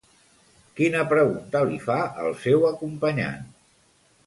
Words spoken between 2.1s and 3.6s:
al seu acompanyant?